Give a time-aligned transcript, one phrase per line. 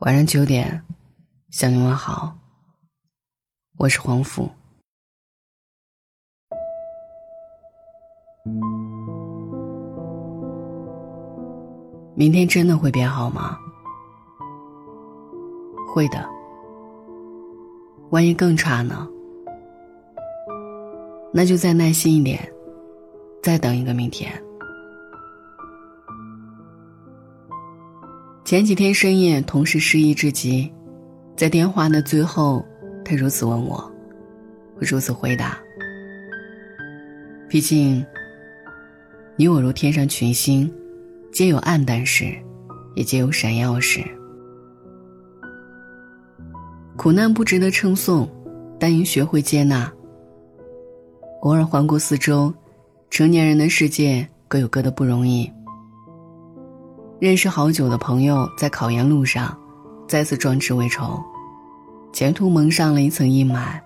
[0.00, 0.82] 晚上九点，
[1.50, 2.34] 向你问好。
[3.76, 4.48] 我是黄甫。
[12.16, 13.58] 明天真的会变好吗？
[15.92, 16.26] 会的。
[18.08, 19.06] 万一更差呢？
[21.30, 22.50] 那就再耐心一点，
[23.42, 24.32] 再等一个明天。
[28.50, 30.68] 前几天深夜，同事失意至极，
[31.36, 32.66] 在电话的最后，
[33.04, 33.76] 他如此问我，
[34.74, 35.56] 我如此回答。
[37.48, 38.04] 毕竟，
[39.36, 40.68] 你我如天上群星，
[41.30, 42.36] 皆有暗淡时，
[42.96, 44.00] 也皆有闪耀时。
[46.96, 48.28] 苦难不值得称颂，
[48.80, 49.88] 但应学会接纳。
[51.42, 52.52] 偶尔环顾四周，
[53.10, 55.48] 成年人的世界各有各的不容易。
[57.20, 59.54] 认识好久的朋友，在考研路上
[60.08, 61.22] 再次壮志未酬，
[62.14, 63.78] 前途蒙上了一层阴霾。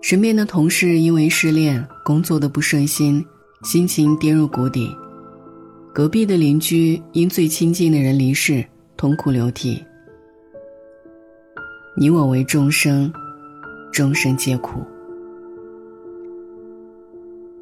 [0.00, 3.24] 身边的同事因为失恋，工作的不顺心，
[3.62, 4.88] 心情跌入谷底；
[5.94, 8.64] 隔壁的邻居因最亲近的人离世，
[8.96, 9.80] 痛哭流涕。
[11.96, 13.12] 你我为众生，
[13.92, 14.84] 众生皆苦。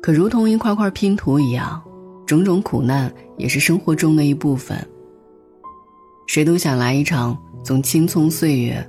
[0.00, 1.82] 可如同一块块拼图一样。
[2.28, 4.76] 种种苦难也是生活中的一部分。
[6.26, 7.34] 谁都想来一场
[7.64, 8.86] 从青葱岁月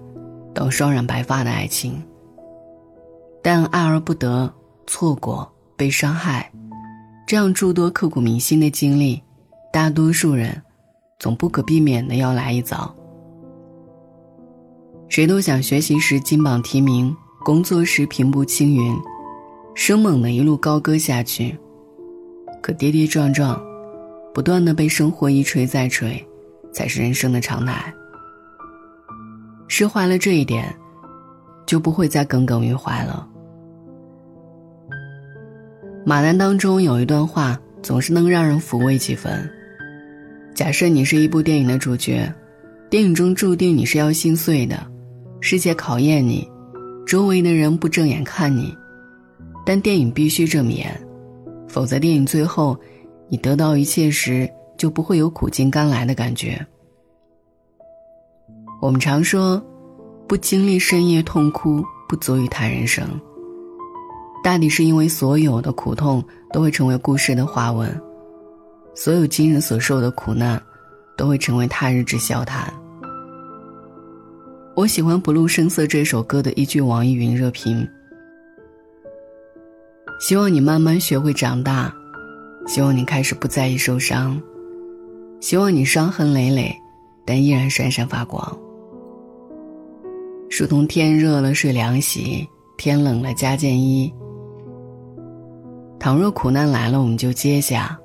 [0.54, 2.04] 到双染白发的爱情，
[3.42, 4.54] 但爱而不得、
[4.88, 6.52] 错过、被伤害，
[7.26, 9.24] 这样诸多刻骨铭心的经历，
[9.72, 10.62] 大多数人
[11.18, 12.94] 总不可避免的要来一遭。
[15.08, 18.94] 谁都想学习时金榜题名，工作时平步青云，
[19.76, 21.58] 生猛的一路高歌下去。
[22.62, 23.62] 可跌跌撞撞，
[24.34, 26.24] 不断的被生活一锤再锤，
[26.72, 27.94] 才是人生的常态。
[29.68, 30.76] 释怀了这一点，
[31.66, 33.28] 就不会再耿耿于怀了。
[36.06, 39.48] 马南当中有一段话，总是能让人抚慰几分。
[40.56, 42.34] 假设你是一部电影的主角，
[42.90, 44.86] 电影中注定你是要心碎的，
[45.40, 46.50] 世界考验你，
[47.06, 48.76] 周围的人不正眼看你，
[49.66, 51.00] 但电影必须这么演。
[51.70, 52.78] 否则，电影最后，
[53.30, 56.60] 你得到一切时，就不会有苦尽甘来的感觉。
[58.82, 59.64] 我们常说，
[60.28, 63.08] 不经历深夜痛哭，不足以谈人生。
[64.44, 68.02] 大抵是因为所有的苦痛都会成为故事的花纹，
[68.96, 70.60] 所有今日所受的苦难，
[71.16, 72.74] 都会成为他日之笑谈。
[74.76, 77.88] 我喜欢《不露声色》这首歌的一句网易云热评。
[80.20, 81.94] 希望你慢慢学会长大，
[82.68, 84.40] 希望你开始不在意受伤，
[85.40, 86.76] 希望你伤痕累累，
[87.26, 88.46] 但依然闪闪发光。
[90.52, 92.46] 如同天热了睡凉席，
[92.78, 94.14] 天冷了加件衣。
[95.98, 97.98] 倘若苦难来了，我们就接下；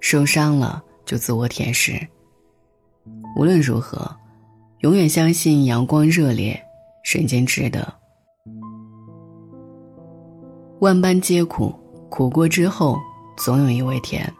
[0.00, 2.04] 受伤了就自我舔舐。
[3.36, 4.10] 无论如何，
[4.80, 6.60] 永远相信阳光热烈，
[7.04, 7.99] 人间值得。
[10.80, 11.74] 万般皆苦，
[12.08, 12.98] 苦过之后，
[13.36, 14.32] 总有一味甜。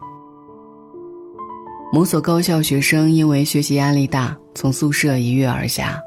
[1.93, 6.01] 某所高校学生因为学习压力大，从宿舍一跃而下。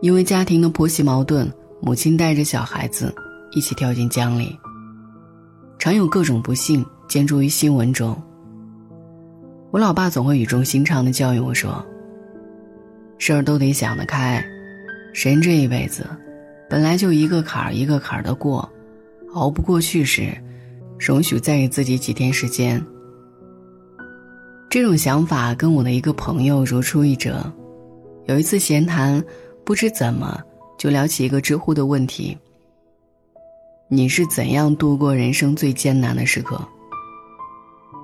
[0.00, 1.52] 因为家庭的婆媳矛盾，
[1.82, 3.14] 母亲带着小孩子
[3.52, 4.58] 一起跳进江里。
[5.78, 8.16] 常有各种不幸见诸于新闻中。
[9.70, 11.84] 我老爸总会语重心长地教育我说
[13.18, 14.42] ：“事儿都得想得开，
[15.12, 16.06] 人这一辈子，
[16.70, 18.66] 本来就一个坎儿一个坎儿的过。”
[19.34, 20.36] 熬不过去时，
[20.98, 22.84] 容许再给自己几天时间。
[24.68, 27.44] 这种想法跟我的一个朋友如出一辙。
[28.26, 29.22] 有一次闲谈，
[29.64, 30.40] 不知怎么
[30.76, 32.36] 就聊起一个知乎的问题
[33.88, 36.60] ：“你是怎样度过人生最艰难的时刻？”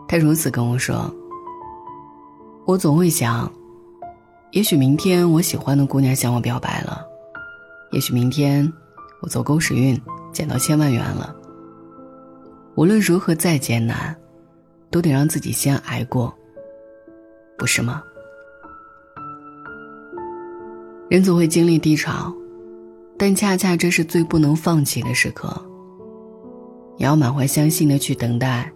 [0.07, 1.13] 他如此跟我说
[2.67, 3.51] ：“我总会想，
[4.53, 7.05] 也许明天我喜欢的姑娘向我表白了，
[7.91, 8.71] 也许明天
[9.23, 10.01] 我走狗屎运。”
[10.33, 11.35] 捡到千万元了。
[12.75, 14.17] 无论如何再艰难，
[14.91, 16.35] 都得让自己先挨过，
[17.59, 18.03] 不是吗？
[21.09, 22.33] 人总会经历低潮，
[23.19, 25.55] 但恰恰这是最不能放弃的时刻。
[26.97, 28.73] 你要满怀相信的去等待，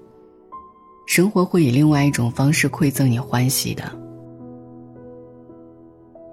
[1.07, 3.85] 生活会以另外一种方式馈赠你欢喜的。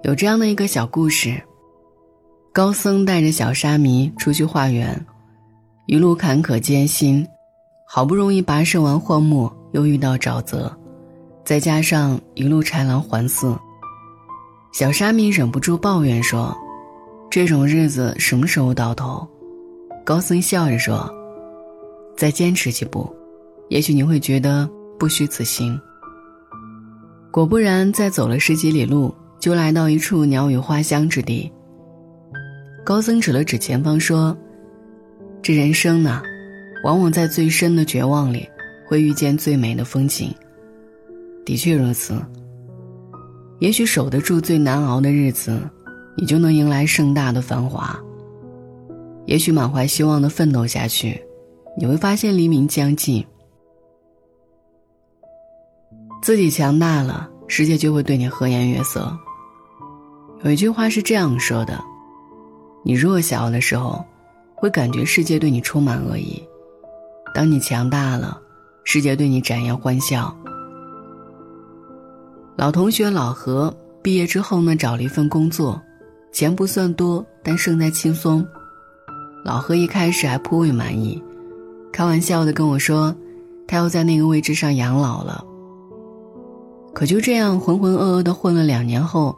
[0.02, 1.42] 有这样的一个小故事：
[2.52, 4.94] 高僧带着小沙弥出去化缘。
[5.86, 7.26] 一路坎坷艰辛，
[7.84, 10.74] 好不容易跋涉完荒漠，又遇到沼泽，
[11.44, 13.54] 再加上一路豺狼环伺，
[14.72, 16.56] 小沙弥忍不住抱怨说
[17.30, 19.28] ：“这种日子什么时候到头？”
[20.06, 21.06] 高僧笑着说
[22.16, 23.14] ：“再坚持几步，
[23.68, 24.66] 也许你会觉得
[24.98, 25.78] 不虚此行。”
[27.30, 31.52] 果不然，再走了十几里路，就来到一处鸟语花香之地。
[32.84, 34.36] 高僧指了指前方说
[35.44, 36.22] ：“这人生呢，
[36.84, 38.48] 往往在最深的绝望里，
[38.86, 40.34] 会遇见最美的风景。
[41.44, 42.18] 的确如此。
[43.58, 45.60] 也许守得住最难熬的日子，
[46.16, 47.94] 你就能迎来盛大的繁华。
[49.26, 51.22] 也许满怀希望的奋斗下去，
[51.76, 53.22] 你会发现黎明将近。”
[56.22, 59.14] 自己强大了，世界就会对你和颜悦色。
[60.42, 61.78] 有一句话是这样说的：
[62.82, 64.02] 你弱小的时候，
[64.54, 66.42] 会感觉世界对你充满恶意；
[67.34, 68.40] 当你强大了，
[68.84, 70.34] 世界对你展颜欢笑。
[72.56, 75.80] 老同学老何毕业之后呢，找了一份工作，
[76.32, 78.46] 钱不算多，但胜在轻松。
[79.44, 81.22] 老何一开始还颇为满意，
[81.92, 83.14] 开玩笑的跟我说，
[83.66, 85.44] 他要在那个位置上养老了。
[86.94, 89.36] 可就这样浑浑噩噩的混了两年后，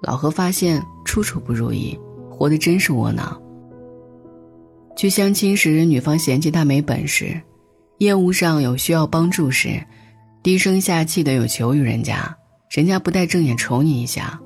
[0.00, 1.98] 老何发现处处不如意，
[2.30, 3.41] 活得真是窝囊。
[4.96, 7.40] 去相亲时，女方嫌弃他没本事；
[7.98, 9.82] 业务上有需要帮助时，
[10.42, 12.36] 低声下气的有求于人家，
[12.70, 14.38] 人家不带正眼瞅你一下。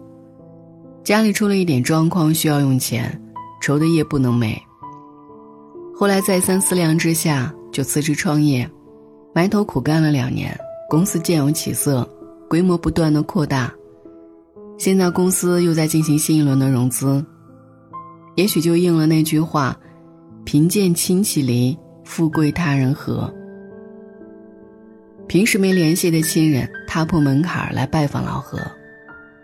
[1.04, 3.20] 家里出了一点状况需要用钱，
[3.60, 4.56] 愁得夜不能寐。
[5.94, 8.68] 后来再三思量之下，就辞职创业，
[9.34, 10.58] 埋头苦干了两年，
[10.88, 12.08] 公司渐有起色。
[12.48, 13.74] 规模不断的扩大，
[14.78, 17.26] 现在公司又在进行新一轮的融资，
[18.36, 19.76] 也许就应了那句话
[20.46, 23.30] ：“贫贱亲戚离，富贵他人和。”
[25.28, 28.58] 平时没联系的亲人踏破门槛来拜访老何，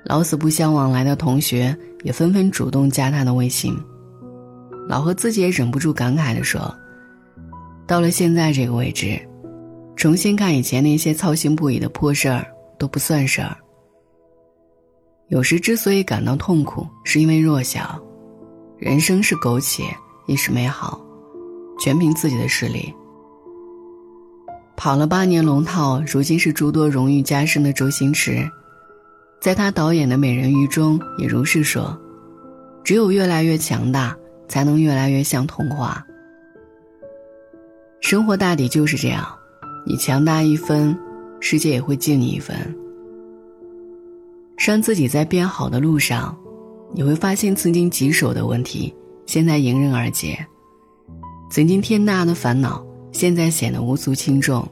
[0.05, 3.77] 老死不相往来的同学也纷纷主动加他的微信。
[4.89, 6.75] 老何自己也忍不住感慨地说
[7.87, 9.21] ：“到了现在这个位置，
[9.97, 12.47] 重新看以前那些操心不已的破事儿。”
[12.79, 13.57] 都不算事儿。
[15.29, 17.97] 有时之所以感到痛苦，是因为弱小。
[18.77, 19.85] 人生是苟且，
[20.27, 21.01] 亦是美好，
[21.79, 22.93] 全凭自己的实力。
[24.77, 28.49] 跑了八年龙套，如今是诸多荣誉加身的周星驰，
[29.41, 31.97] 在他导演的《美人鱼》中也如是说
[32.83, 34.17] ：“只有越来越强大，
[34.49, 36.05] 才能越来越像童话。”
[38.01, 39.25] 生活大抵就是这样，
[39.87, 40.99] 你强大一分。
[41.45, 42.57] 世界也会敬你一分。
[44.57, 46.37] 让自己在变好的路上，
[46.93, 48.95] 你会发现曾经棘手的问题，
[49.27, 50.37] 现在迎刃而解；
[51.51, 54.67] 曾经天大的烦恼，现在显得无足轻重。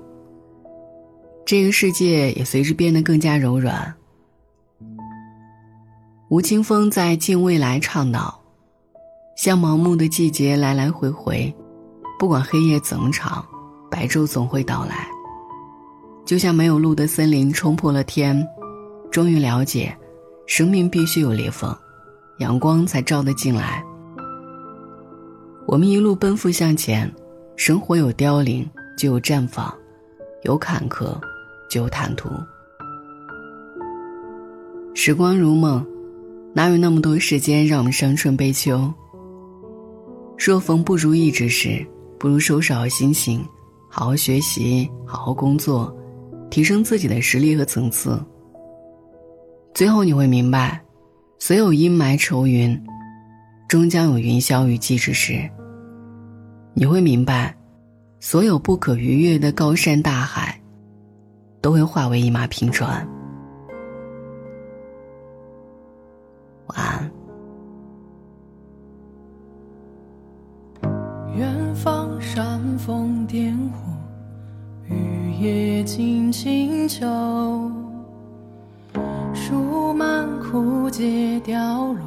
[1.47, 3.93] 这个世界也随之变得更加柔软。
[6.29, 8.41] 吴青峰在《敬未来》唱道
[9.37, 11.53] ：“像盲目的季节来来回回，
[12.19, 13.45] 不管黑夜怎么长，
[13.91, 15.09] 白昼总会到来。”
[16.25, 18.47] 就像没有路的森林冲破了天，
[19.11, 19.97] 终于了解，
[20.47, 21.77] 生命必须有裂缝，
[22.39, 23.85] 阳光才照得进来。
[25.67, 27.11] 我们一路奔赴向前，
[27.57, 29.73] 生活有凋零就有绽放，
[30.43, 31.17] 有坎坷
[31.69, 32.29] 就有坦途。
[34.95, 35.87] 时光如梦，
[36.53, 38.93] 哪有那么多时间让我们伤春悲秋？
[40.37, 41.87] 若逢不如意之事，
[42.19, 43.45] 不如收拾好心情，
[43.89, 45.95] 好好学习，好好工作。
[46.51, 48.21] 提升自己的实力和层次。
[49.73, 50.83] 最后你会明白，
[51.39, 52.77] 所有阴霾愁云，
[53.71, 55.49] 终将有云消雨霁之时。
[56.75, 57.57] 你会明白，
[58.19, 60.61] 所有不可逾越的高山大海，
[61.61, 63.09] 都会化为一马平川。
[66.67, 67.11] 晚安。
[71.37, 73.89] 远方煽风点火。
[74.89, 77.07] 雨夜静清秋，
[79.33, 82.01] 树满枯竭凋落，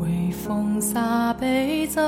[0.00, 2.00] 微风洒悲奏。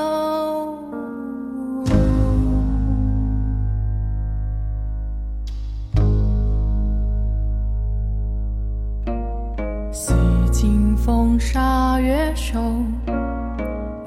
[9.91, 10.13] 洗
[10.51, 12.59] 净风沙月瘦，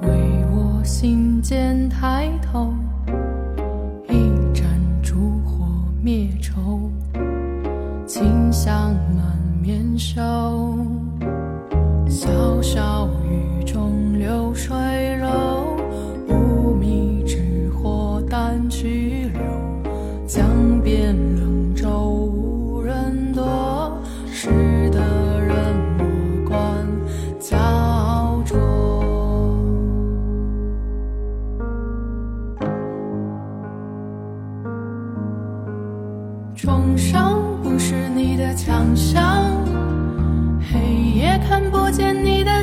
[0.02, 0.08] 为
[0.50, 2.74] 我心间抬头。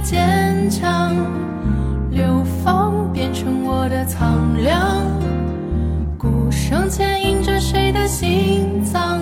[0.03, 1.15] 坚强
[2.11, 5.01] 流放变成我的苍凉。
[6.17, 9.21] 鼓声牵引着谁的心脏？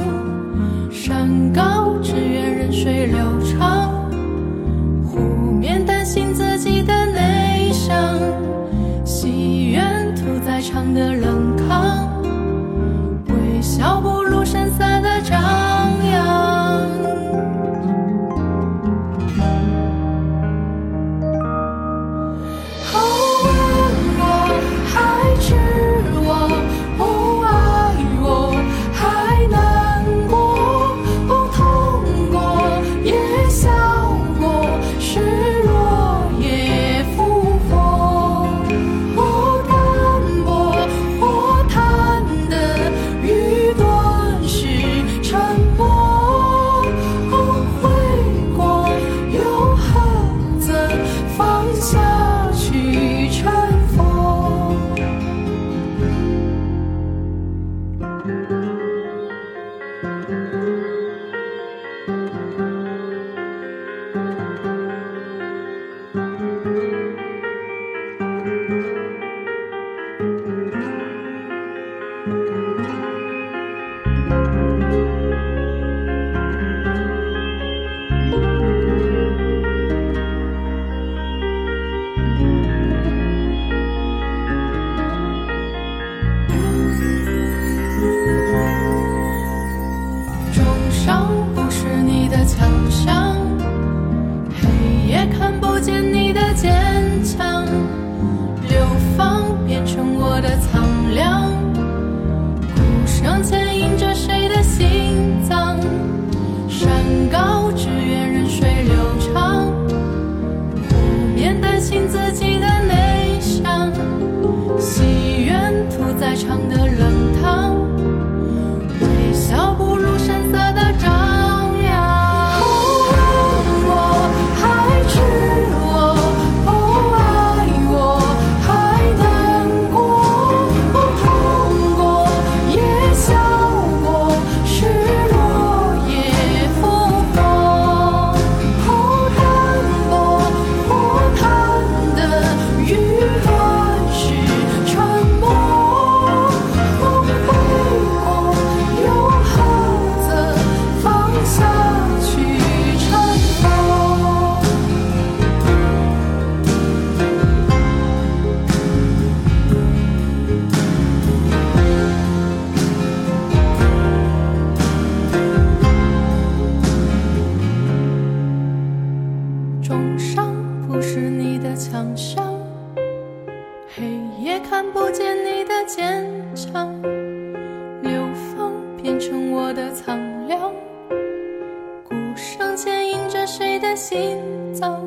[183.42, 184.40] 着谁的心
[184.72, 185.02] 脏？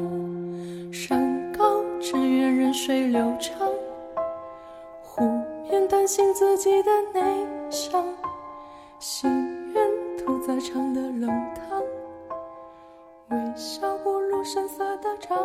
[0.93, 3.71] 山高只愿任水流长，
[5.05, 5.23] 湖
[5.71, 8.05] 面担心自己的内伤，
[8.99, 9.31] 心
[9.73, 9.87] 愿
[10.19, 11.81] 屠宰场的冷汤，
[13.29, 15.39] 微笑不露声色的张。